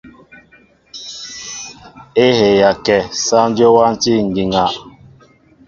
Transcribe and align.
É 2.25 2.25
heya 2.39 2.71
kɛ, 2.85 2.97
sááŋ 3.23 3.47
Dyó 3.55 3.69
wátí 3.77 4.11
ŋgiŋa. 4.29 4.63